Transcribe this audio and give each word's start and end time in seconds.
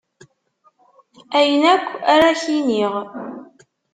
Ayen 1.37 1.63
akk, 1.73 1.87
ar 2.13 2.21
ad 2.29 2.31
ak-iniɣ. 2.37 2.93